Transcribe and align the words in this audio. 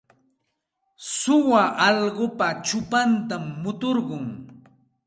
Suwa 1.17 1.63
allqupa 1.87 2.47
chupantam 2.65 3.43
muturqun. 3.61 4.25